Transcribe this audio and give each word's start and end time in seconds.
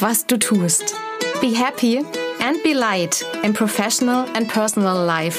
was 0.00 0.26
du 0.26 0.38
tust. 0.38 0.94
Be 1.40 1.54
happy 1.54 1.98
and 2.40 2.62
be 2.62 2.72
light 2.72 3.24
in 3.42 3.52
professional 3.52 4.26
and 4.34 4.48
personal 4.48 5.04
life. 5.04 5.38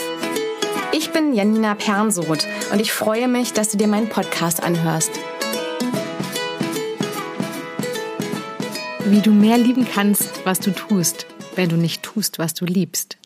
Ich 0.91 1.11
bin 1.11 1.33
Janina 1.33 1.75
Pernsoth 1.75 2.45
und 2.71 2.81
ich 2.81 2.91
freue 2.91 3.27
mich, 3.27 3.53
dass 3.53 3.69
du 3.69 3.77
dir 3.77 3.87
meinen 3.87 4.09
Podcast 4.09 4.61
anhörst. 4.61 5.11
Wie 9.05 9.21
du 9.21 9.31
mehr 9.31 9.57
lieben 9.57 9.87
kannst, 9.89 10.45
was 10.45 10.59
du 10.59 10.71
tust, 10.71 11.25
wenn 11.55 11.69
du 11.69 11.77
nicht 11.77 12.03
tust, 12.03 12.37
was 12.37 12.53
du 12.53 12.65
liebst. 12.65 13.17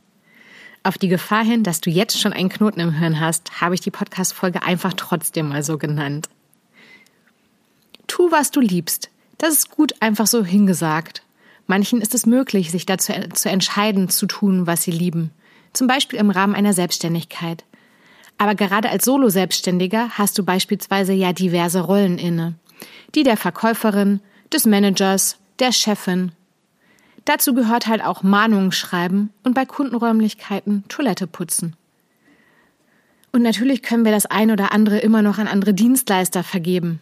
Auf 0.84 0.97
die 0.97 1.07
Gefahr 1.07 1.43
hin, 1.43 1.64
dass 1.64 1.82
du 1.82 1.89
jetzt 1.89 2.20
schon 2.20 2.34
einen 2.34 2.50
Knoten 2.50 2.79
im 2.79 2.93
Hirn 2.93 3.20
hast, 3.20 3.60
habe 3.61 3.74
ich 3.74 3.82
die 3.82 3.92
Podcast-Folge 3.92 4.64
einfach 4.64 4.93
trotzdem 4.93 5.50
mal 5.50 5.64
so 5.64 5.78
genannt. 5.78 6.29
Tu, 8.07 8.29
was 8.32 8.52
du 8.52 8.60
liebst. 8.60 9.10
Das 9.43 9.56
ist 9.56 9.71
gut 9.71 9.93
einfach 10.00 10.25
so 10.25 10.46
hingesagt. 10.46 11.21
Manchen 11.68 12.00
ist 12.00 12.15
es 12.15 12.25
möglich, 12.25 12.71
sich 12.71 12.86
dazu 12.86 13.11
zu 13.33 13.50
entscheiden, 13.50 14.07
zu 14.07 14.25
tun, 14.25 14.68
was 14.68 14.83
sie 14.83 14.92
lieben. 14.92 15.32
Zum 15.74 15.86
Beispiel 15.86 16.18
im 16.18 16.29
Rahmen 16.29 16.56
einer 16.56 16.71
Selbstständigkeit. 16.71 17.66
Aber 18.38 18.56
gerade 18.56 18.89
als 18.89 19.04
Solo-Selbstständiger 19.04 20.11
hast 20.11 20.38
du 20.38 20.46
beispielsweise 20.46 21.11
ja 21.11 21.33
diverse 21.33 21.82
Rollen 21.82 22.19
inne. 22.19 22.54
Die 23.16 23.24
der 23.24 23.36
Verkäuferin, 23.36 24.21
des 24.54 24.66
Managers, 24.66 25.39
der 25.60 25.74
Chefin. 25.74 26.32
Dazu 27.25 27.54
gehört 27.54 27.88
halt 27.88 28.02
auch 28.02 28.24
Mahnungen 28.24 28.71
schreiben 28.71 29.30
und 29.44 29.55
bei 29.55 29.66
Kundenräumlichkeiten 29.66 30.86
Toilette 30.88 31.28
putzen. 31.28 31.75
Und 33.33 33.41
natürlich 33.41 33.83
können 33.83 34.05
wir 34.05 34.14
das 34.14 34.25
ein 34.25 34.52
oder 34.52 34.72
andere 34.72 35.00
immer 35.00 35.22
noch 35.22 35.38
an 35.38 35.50
andere 35.50 35.73
Dienstleister 35.73 36.45
vergeben. 36.45 37.02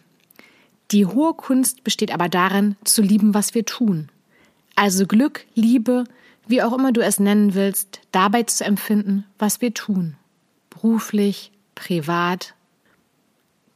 Die 0.92 1.06
hohe 1.06 1.32
Kunst 1.32 1.84
besteht 1.84 2.12
aber 2.12 2.28
darin, 2.28 2.76
zu 2.84 3.00
lieben, 3.00 3.32
was 3.32 3.54
wir 3.54 3.64
tun. 3.64 4.10
Also 4.76 5.06
Glück, 5.06 5.46
Liebe, 5.54 6.04
wie 6.46 6.62
auch 6.62 6.74
immer 6.74 6.92
du 6.92 7.02
es 7.02 7.18
nennen 7.18 7.54
willst, 7.54 8.00
dabei 8.12 8.42
zu 8.42 8.64
empfinden, 8.64 9.24
was 9.38 9.62
wir 9.62 9.72
tun. 9.72 10.16
Beruflich, 10.68 11.50
privat. 11.74 12.54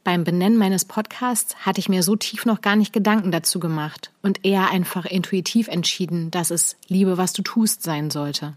Beim 0.03 0.23
Benennen 0.23 0.57
meines 0.57 0.85
Podcasts 0.85 1.55
hatte 1.65 1.79
ich 1.79 1.89
mir 1.89 2.03
so 2.03 2.15
tief 2.15 2.45
noch 2.45 2.61
gar 2.61 2.75
nicht 2.75 2.93
Gedanken 2.93 3.31
dazu 3.31 3.59
gemacht 3.59 4.11
und 4.21 4.45
eher 4.45 4.69
einfach 4.69 5.05
intuitiv 5.05 5.67
entschieden, 5.69 6.29
dass 6.29 6.51
es 6.51 6.77
Liebe, 6.87 7.17
was 7.17 7.33
du 7.33 7.41
tust 7.41 7.81
sein 7.81 8.11
sollte. 8.11 8.53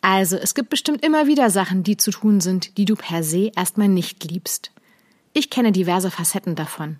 Also, 0.00 0.36
es 0.36 0.54
gibt 0.54 0.70
bestimmt 0.70 1.04
immer 1.04 1.26
wieder 1.26 1.50
Sachen, 1.50 1.82
die 1.82 1.96
zu 1.96 2.12
tun 2.12 2.40
sind, 2.40 2.78
die 2.78 2.84
du 2.84 2.94
per 2.94 3.24
se 3.24 3.50
erstmal 3.56 3.88
nicht 3.88 4.22
liebst. 4.30 4.70
Ich 5.38 5.50
kenne 5.50 5.70
diverse 5.70 6.10
Facetten 6.10 6.56
davon. 6.56 6.96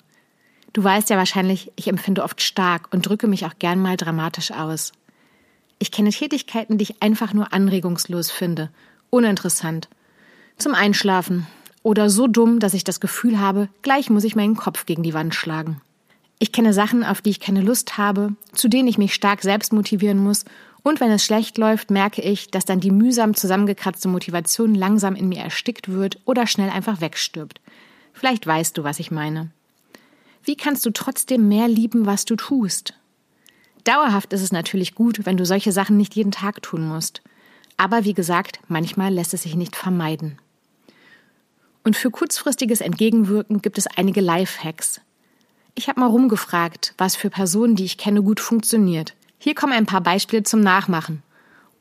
Du 0.73 0.85
weißt 0.85 1.11
ja 1.11 1.17
wahrscheinlich, 1.17 1.73
ich 1.75 1.89
empfinde 1.89 2.23
oft 2.23 2.41
stark 2.41 2.87
und 2.93 3.05
drücke 3.05 3.27
mich 3.27 3.45
auch 3.45 3.59
gern 3.59 3.83
mal 3.83 3.97
dramatisch 3.97 4.53
aus. 4.53 4.93
Ich 5.81 5.91
kenne 5.91 6.11
Tätigkeiten, 6.11 6.79
die 6.79 6.85
ich 6.85 7.03
einfach 7.03 7.33
nur 7.35 7.53
anregungslos 7.53 8.31
finde, 8.31 8.71
uninteressant, 9.11 9.89
zum 10.57 10.73
Einschlafen 10.73 11.49
oder 11.83 12.09
so 12.09 12.29
dumm, 12.29 12.61
dass 12.61 12.75
ich 12.75 12.85
das 12.85 13.01
Gefühl 13.01 13.41
habe, 13.41 13.69
gleich 13.83 14.09
muss 14.09 14.23
ich 14.23 14.37
meinen 14.37 14.55
Kopf 14.55 14.87
gegen 14.87 15.03
die 15.03 15.15
Wand 15.15 15.35
schlagen. 15.35 15.81
Ich 16.39 16.53
kenne 16.53 16.73
Sachen, 16.73 17.03
auf 17.03 17.21
die 17.21 17.31
ich 17.31 17.41
keine 17.41 17.63
Lust 17.63 17.99
habe, 17.99 18.35
zu 18.53 18.69
denen 18.69 18.87
ich 18.87 18.99
mich 18.99 19.15
stark 19.15 19.43
selbst 19.43 19.73
motivieren 19.73 20.23
muss, 20.23 20.45
und 20.85 21.01
wenn 21.01 21.11
es 21.11 21.25
schlecht 21.25 21.59
läuft, 21.59 21.91
merke 21.91 22.23
ich, 22.23 22.53
dass 22.53 22.65
dann 22.65 22.79
die 22.79 22.93
mühsam 22.93 23.35
zusammengekratzte 23.35 24.07
Motivation 24.07 24.77
langsam 24.77 25.17
in 25.17 25.29
mir 25.29 25.41
erstickt 25.41 25.89
wird 25.89 26.21
oder 26.25 26.47
schnell 26.47 26.71
einfach 26.71 27.01
wegstirbt. 27.01 27.61
Vielleicht 28.13 28.47
weißt 28.47 28.77
du, 28.77 28.85
was 28.85 28.99
ich 28.99 29.11
meine. 29.11 29.51
Wie 30.43 30.57
kannst 30.57 30.85
du 30.87 30.91
trotzdem 30.91 31.49
mehr 31.49 31.69
lieben, 31.69 32.07
was 32.07 32.25
du 32.25 32.37
tust? 32.37 32.95
Dauerhaft 33.85 34.33
ist 34.33 34.43
es 34.43 34.53
natürlich 34.53 34.95
gut, 34.95 35.25
wenn 35.25 35.37
du 35.37 35.47
solche 35.47 35.73
Sachen 35.73 35.97
nicht 35.97 36.15
jeden 36.15 36.33
Tag 36.33 36.63
tun 36.63 36.87
musst. 36.87 37.23
Aber 37.77 38.05
wie 38.05 38.15
gesagt, 38.15 38.61
manchmal 38.69 39.13
lässt 39.13 39.35
es 39.35 39.43
sich 39.43 39.55
nicht 39.55 39.77
vermeiden. 39.77 40.39
Und 41.85 41.97
für 41.97 42.11
kurzfristiges 42.11 42.81
Entgegenwirken 42.81 43.63
gibt 43.63 43.79
es 43.79 43.87
einige 43.87 44.21
Lifehacks. 44.21 45.01
Ich 45.75 45.89
habe 45.89 46.01
mal 46.01 46.07
rumgefragt, 46.09 46.93
was 46.99 47.15
für 47.15 47.31
Personen, 47.31 47.77
die 47.77 47.85
ich 47.85 47.99
kenne, 47.99 48.23
gut 48.23 48.41
funktioniert. 48.41 49.15
Hier 49.39 49.55
kommen 49.55 49.73
ein 49.73 49.87
paar 49.87 50.01
Beispiele 50.01 50.43
zum 50.43 50.61
Nachmachen 50.61 51.23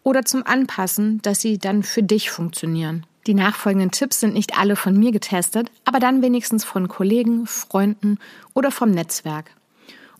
oder 0.03 0.23
zum 0.23 0.45
Anpassen, 0.45 1.21
dass 1.23 1.41
sie 1.41 1.57
dann 1.57 1.83
für 1.83 2.03
dich 2.03 2.29
funktionieren. 2.29 3.05
Die 3.27 3.33
nachfolgenden 3.33 3.91
Tipps 3.91 4.21
sind 4.21 4.33
nicht 4.33 4.57
alle 4.57 4.77
von 4.77 4.97
mir 4.97 5.11
getestet, 5.11 5.69
aber 5.83 5.99
dann 5.99 6.21
wenigstens 6.21 6.63
von 6.63 6.87
Kollegen, 6.87 7.45
Freunden 7.45 8.19
oder 8.53 8.71
vom 8.71 8.89
Netzwerk. 8.89 9.51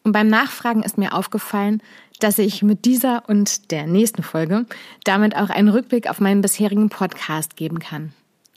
Und 0.03 0.11
beim 0.11 0.27
Nachfragen 0.27 0.83
ist 0.83 0.97
mir 0.97 1.13
aufgefallen, 1.13 1.81
dass 2.19 2.37
ich 2.37 2.63
mit 2.63 2.83
dieser 2.83 3.27
und 3.29 3.71
der 3.71 3.87
nächsten 3.87 4.23
Folge 4.23 4.65
damit 5.05 5.37
auch 5.37 5.49
einen 5.49 5.69
Rückblick 5.69 6.09
auf 6.09 6.19
meinen 6.19 6.41
bisherigen 6.41 6.89
Podcast 6.89 7.55
geben 7.55 7.79
kann. 7.79 8.11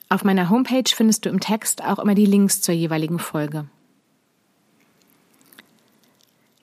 Auf 0.09 0.25
meiner 0.25 0.51
Homepage 0.51 0.91
findest 0.93 1.25
du 1.25 1.29
im 1.29 1.39
Text 1.39 1.85
auch 1.85 2.01
immer 2.01 2.17
die 2.17 2.27
Links 2.27 2.61
zur 2.61 2.75
jeweiligen 2.75 3.21
Folge. 3.21 3.67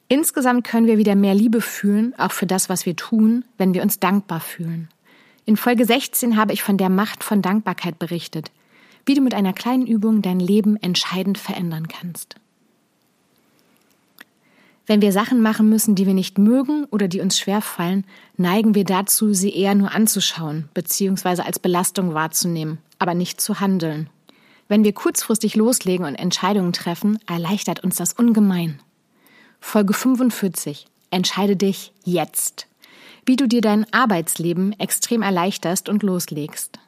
Insgesamt 0.10 0.66
können 0.66 0.88
wir 0.88 0.98
wieder 0.98 1.16
mehr 1.16 1.36
Liebe 1.36 1.62
fühlen, 1.62 2.14
auch 2.18 2.32
für 2.32 2.48
das, 2.48 2.68
was 2.68 2.86
wir 2.86 2.98
tun, 2.98 3.46
wenn 3.58 3.74
wir 3.74 3.82
uns 3.82 4.00
dankbar 4.00 4.42
fühlen. 4.42 4.90
In 5.48 5.56
Folge 5.56 5.86
16 5.86 6.36
habe 6.36 6.52
ich 6.52 6.62
von 6.62 6.78
der 6.78 6.90
Macht 6.90 7.24
von 7.24 7.42
Dankbarkeit 7.42 7.98
berichtet, 7.98 8.52
wie 9.06 9.14
du 9.14 9.22
mit 9.22 9.34
einer 9.34 9.54
kleinen 9.54 9.88
Übung 9.88 10.22
dein 10.22 10.42
Leben 10.42 10.76
entscheidend 10.76 11.38
verändern 11.38 11.88
kannst. 11.88 12.36
Wenn 14.88 15.02
wir 15.02 15.14
Sachen 15.14 15.42
machen 15.42 15.70
müssen, 15.70 15.96
die 15.96 16.06
wir 16.06 16.14
nicht 16.14 16.38
mögen 16.38 16.84
oder 16.92 17.08
die 17.08 17.22
uns 17.22 17.40
schwerfallen, 17.40 18.04
neigen 18.36 18.76
wir 18.76 18.84
dazu, 18.84 19.34
sie 19.34 19.56
eher 19.56 19.74
nur 19.74 19.94
anzuschauen 19.94 20.68
bzw. 20.74 21.44
als 21.44 21.60
Belastung 21.60 22.14
wahrzunehmen, 22.14 22.80
aber 23.00 23.14
nicht 23.14 23.40
zu 23.40 23.62
handeln. 23.62 24.10
Wenn 24.68 24.84
wir 24.84 24.92
kurzfristig 24.92 25.56
loslegen 25.56 26.06
und 26.06 26.16
Entscheidungen 26.16 26.74
treffen, 26.74 27.20
erleichtert 27.26 27.86
uns 27.86 27.96
das 27.96 28.12
ungemein. 28.12 28.82
Folge 29.62 29.94
45. 29.94 30.88
Entscheide 31.10 31.56
dich 31.56 31.94
jetzt 32.04 32.68
wie 33.28 33.36
du 33.36 33.48
dir 33.48 33.62
dein 33.62 33.86
Arbeitsleben 33.94 34.74
extrem 34.80 35.22
erleichterst 35.22 35.90
und 35.90 36.02
loslegst. 36.02 36.80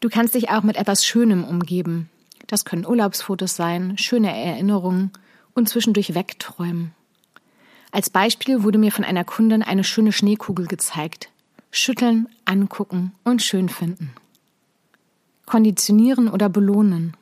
Du 0.00 0.08
kannst 0.08 0.34
dich 0.36 0.50
auch 0.50 0.62
mit 0.62 0.76
etwas 0.76 1.04
Schönem 1.04 1.44
umgeben. 1.44 2.08
Das 2.46 2.64
können 2.64 2.86
Urlaubsfotos 2.86 3.56
sein, 3.56 3.98
schöne 3.98 4.34
Erinnerungen 4.34 5.10
und 5.54 5.68
zwischendurch 5.68 6.14
wegträumen. 6.14 6.92
Als 7.90 8.08
Beispiel 8.08 8.62
wurde 8.62 8.78
mir 8.78 8.92
von 8.92 9.04
einer 9.04 9.24
Kundin 9.24 9.62
eine 9.62 9.82
schöne 9.82 10.12
Schneekugel 10.12 10.66
gezeigt. 10.66 11.30
Schütteln, 11.72 12.28
angucken 12.44 13.12
und 13.24 13.42
schön 13.42 13.68
finden. 13.68 14.12
Konditionieren 15.44 16.28
oder 16.28 16.48
belohnen. 16.48 17.16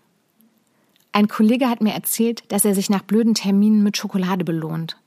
Ein 1.12 1.28
Kollege 1.28 1.70
hat 1.70 1.80
mir 1.80 1.94
erzählt, 1.94 2.44
dass 2.52 2.66
er 2.66 2.74
sich 2.74 2.90
nach 2.90 3.02
blöden 3.02 3.34
Terminen 3.34 3.82
mit 3.82 3.96
Schokolade 3.96 4.44
belohnt. 4.44 4.98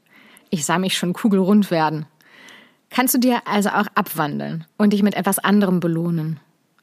Ich 0.50 0.66
sah 0.66 0.80
mich 0.80 0.98
schon 0.98 1.14
kugelrund 1.14 1.72
werden. 1.72 2.06
Kannst 2.90 3.14
du 3.14 3.20
dir 3.20 3.48
also 3.48 3.70
auch 3.70 3.88
abwandeln 3.94 4.66
und 4.78 4.94
dich 4.94 5.04
mit 5.04 5.14
etwas 5.14 5.40
anderem 5.40 5.80
belohnen? 5.80 6.40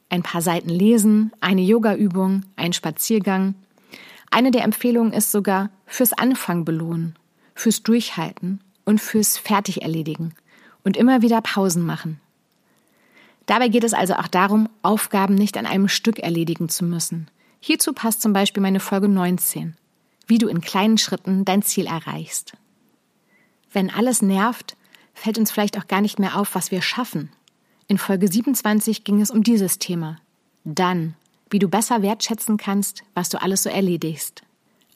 Ein 0.09 0.23
paar 0.23 0.41
Seiten 0.41 0.69
lesen, 0.69 1.31
eine 1.41 1.61
Yogaübung, 1.61 2.45
ein 2.55 2.71
Spaziergang. 2.71 3.55
Eine 4.31 4.51
der 4.51 4.63
Empfehlungen 4.63 5.11
ist 5.11 5.31
sogar 5.31 5.69
fürs 5.85 6.13
Anfang 6.13 6.63
belohnen, 6.63 7.15
fürs 7.55 7.83
Durchhalten 7.83 8.61
und 8.85 9.01
fürs 9.01 9.37
Fertigerledigen 9.37 10.33
und 10.83 10.95
immer 10.95 11.21
wieder 11.21 11.41
Pausen 11.41 11.85
machen. 11.85 12.21
Dabei 13.47 13.67
geht 13.67 13.83
es 13.83 13.93
also 13.93 14.13
auch 14.13 14.27
darum, 14.27 14.69
Aufgaben 14.81 15.35
nicht 15.35 15.57
an 15.57 15.65
einem 15.65 15.89
Stück 15.89 16.19
erledigen 16.19 16.69
zu 16.69 16.85
müssen. 16.85 17.29
Hierzu 17.59 17.91
passt 17.93 18.21
zum 18.21 18.31
Beispiel 18.31 18.61
meine 18.61 18.79
Folge 18.79 19.09
19, 19.09 19.75
wie 20.27 20.37
du 20.37 20.47
in 20.47 20.61
kleinen 20.61 20.97
Schritten 20.97 21.43
dein 21.43 21.63
Ziel 21.63 21.87
erreichst. 21.87 22.53
Wenn 23.71 23.89
alles 23.89 24.21
nervt, 24.21 24.75
fällt 25.13 25.37
uns 25.37 25.51
vielleicht 25.51 25.77
auch 25.77 25.87
gar 25.87 26.01
nicht 26.01 26.19
mehr 26.19 26.37
auf, 26.37 26.55
was 26.55 26.71
wir 26.71 26.81
schaffen. 26.81 27.29
In 27.87 27.97
Folge 27.97 28.27
27 28.27 29.03
ging 29.03 29.21
es 29.21 29.31
um 29.31 29.43
dieses 29.43 29.79
Thema. 29.79 30.17
Dann, 30.63 31.15
wie 31.49 31.59
du 31.59 31.67
besser 31.67 32.01
wertschätzen 32.01 32.57
kannst, 32.57 33.03
was 33.13 33.29
du 33.29 33.41
alles 33.41 33.63
so 33.63 33.69
erledigst. 33.69 34.43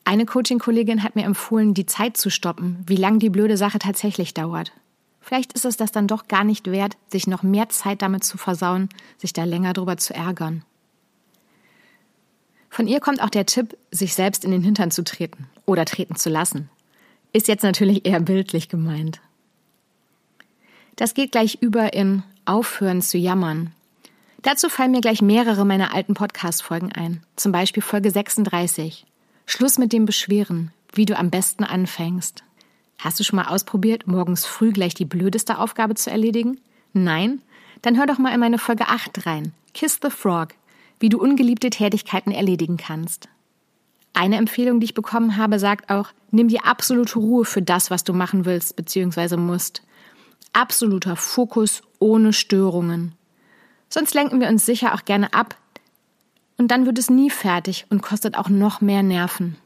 Eine 0.04 0.26
Coaching-Kollegin 0.26 1.04
hat 1.04 1.16
mir 1.16 1.26
empfohlen, 1.26 1.74
die 1.74 1.86
Zeit 1.86 2.18
zu 2.18 2.30
stoppen, 2.30 2.84
wie 2.86 2.96
lang 2.96 3.20
die 3.20 3.30
blöde 3.30 3.56
Sache 3.56 3.80
tatsächlich 3.80 4.34
dauert. 4.34 4.74
Vielleicht 5.22 5.54
ist 5.54 5.66
es 5.66 5.78
das 5.78 5.92
dann 5.92 6.08
doch 6.08 6.28
gar 6.28 6.44
nicht 6.44 6.70
wert, 6.72 6.98
sich 7.08 7.28
noch 7.28 7.44
mehr 7.44 7.70
Zeit 7.70 8.02
damit 8.02 8.24
zu 8.24 8.38
versauen, 8.38 8.90
sich 9.18 9.34
da 9.34 9.44
länger 9.44 9.74
drüber 9.74 9.98
zu 9.98 10.14
ärgern. 10.14 10.64
Von 12.70 12.88
ihr 12.88 13.00
kommt 13.00 13.22
auch 13.22 13.30
der 13.30 13.46
Tipp, 13.46 13.78
sich 13.92 14.16
selbst 14.16 14.44
in 14.44 14.52
den 14.52 14.64
Hintern 14.64 14.92
zu 14.92 15.04
treten 15.04 15.48
oder 15.66 15.86
treten 15.86 16.16
zu 16.16 16.30
lassen. 16.30 16.70
Ist 17.34 17.48
jetzt 17.48 17.64
natürlich 17.64 18.06
eher 18.06 18.20
bildlich 18.20 18.68
gemeint. 18.68 19.22
Das 20.96 21.14
geht 21.14 21.32
gleich 21.32 21.58
über 21.62 21.94
in 21.94 22.24
Aufhören 22.46 23.02
zu 23.02 23.18
jammern. 23.18 23.72
Dazu 24.42 24.70
fallen 24.70 24.92
mir 24.92 25.02
gleich 25.02 25.22
mehrere 25.22 25.66
meiner 25.66 25.94
alten 25.94 26.14
Podcast-Folgen 26.14 26.92
ein. 26.92 27.24
Zum 27.36 27.52
Beispiel 27.52 27.84
Folge 27.84 28.12
36. 28.12 29.06
Schluss 29.46 29.78
mit 29.78 29.94
dem 29.94 30.06
Beschweren, 30.06 30.72
wie 30.94 31.06
du 31.06 31.18
am 31.18 31.30
besten 31.30 31.64
anfängst. 31.64 32.44
Hast 32.98 33.20
du 33.20 33.24
schon 33.24 33.38
mal 33.38 33.48
ausprobiert, 33.48 34.08
morgens 34.08 34.46
früh 34.46 34.72
gleich 34.72 34.94
die 34.94 35.06
blödeste 35.06 35.58
Aufgabe 35.58 35.96
zu 35.96 36.12
erledigen? 36.12 36.60
Nein? 36.94 37.42
Dann 37.82 37.98
hör 37.98 38.06
doch 38.06 38.18
mal 38.18 38.34
in 38.34 38.40
meine 38.40 38.58
Folge 38.58 38.88
8 38.88 39.26
rein. 39.26 39.54
Kiss 39.74 40.00
the 40.02 40.10
Frog, 40.10 40.50
wie 41.00 41.10
du 41.10 41.20
ungeliebte 41.20 41.70
Tätigkeiten 41.70 42.32
erledigen 42.32 42.78
kannst. 42.78 43.30
Eine 44.14 44.38
Empfehlung, 44.38 44.80
die 44.80 44.86
ich 44.86 44.94
bekommen 44.94 45.38
habe, 45.38 45.60
sagt 45.60 45.90
auch, 45.90 46.10
nimm 46.32 46.48
die 46.48 46.62
absolute 46.62 47.18
Ruhe 47.18 47.46
für 47.46 47.62
das, 47.62 47.90
was 47.90 48.04
du 48.04 48.14
machen 48.14 48.46
willst 48.46 48.76
bzw. 48.76 49.38
musst. 49.38 49.84
Absoluter 50.54 51.16
Fokus 51.16 51.82
ohne 52.00 52.34
Störungen. 52.34 53.14
Sonst 53.90 54.14
lenken 54.14 54.40
wir 54.40 54.50
uns 54.50 54.66
sicher 54.66 54.94
auch 54.94 55.06
gerne 55.06 55.34
ab 55.34 55.56
und 56.58 56.70
dann 56.70 56.86
wird 56.86 57.00
es 57.00 57.10
nie 57.10 57.30
fertig 57.30 57.86
und 57.90 58.02
kostet 58.02 58.38
auch 58.38 58.50
noch 58.50 58.82
mehr 58.82 59.04
Nerven. 59.04 59.58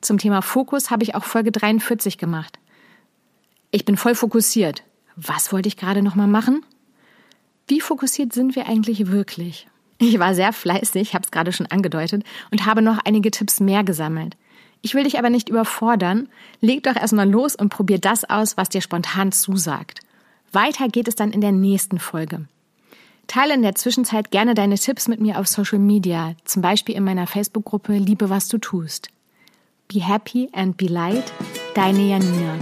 Zum 0.00 0.18
Thema 0.18 0.42
Fokus 0.42 0.90
habe 0.90 1.04
ich 1.04 1.14
auch 1.14 1.24
Folge 1.24 1.52
43 1.52 2.18
gemacht. 2.18 2.58
Ich 3.70 3.84
bin 3.84 3.96
voll 3.96 4.14
fokussiert. 4.14 4.82
Was 5.14 5.52
wollte 5.52 5.68
ich 5.68 5.76
gerade 5.76 6.02
noch 6.02 6.14
mal 6.14 6.26
machen? 6.26 6.64
Wie 7.68 7.80
fokussiert 7.80 8.32
sind 8.32 8.56
wir 8.56 8.66
eigentlich 8.66 9.08
wirklich? 9.08 9.68
Ich 10.02 10.18
war 10.18 10.34
sehr 10.34 10.52
fleißig, 10.52 11.14
habe 11.14 11.24
es 11.24 11.30
gerade 11.30 11.52
schon 11.52 11.66
angedeutet, 11.66 12.24
und 12.50 12.66
habe 12.66 12.82
noch 12.82 12.98
einige 13.04 13.30
Tipps 13.30 13.60
mehr 13.60 13.84
gesammelt. 13.84 14.36
Ich 14.80 14.94
will 14.94 15.04
dich 15.04 15.16
aber 15.16 15.30
nicht 15.30 15.48
überfordern. 15.48 16.28
Leg 16.60 16.82
doch 16.82 16.96
erstmal 16.96 17.30
los 17.30 17.54
und 17.54 17.68
probier 17.68 17.98
das 17.98 18.28
aus, 18.28 18.56
was 18.56 18.68
dir 18.68 18.80
spontan 18.80 19.30
zusagt. 19.30 20.00
Weiter 20.50 20.88
geht 20.88 21.06
es 21.06 21.14
dann 21.14 21.30
in 21.30 21.40
der 21.40 21.52
nächsten 21.52 22.00
Folge. 22.00 22.46
Teile 23.28 23.54
in 23.54 23.62
der 23.62 23.76
Zwischenzeit 23.76 24.32
gerne 24.32 24.54
deine 24.54 24.74
Tipps 24.74 25.06
mit 25.06 25.20
mir 25.20 25.38
auf 25.38 25.46
Social 25.46 25.78
Media, 25.78 26.34
zum 26.44 26.62
Beispiel 26.62 26.96
in 26.96 27.04
meiner 27.04 27.28
Facebook-Gruppe 27.28 27.92
Liebe, 27.92 28.28
was 28.28 28.48
du 28.48 28.58
tust. 28.58 29.08
Be 29.86 30.00
happy 30.00 30.48
and 30.52 30.76
be 30.76 30.86
light, 30.86 31.32
deine 31.74 32.08
Janina. 32.08 32.58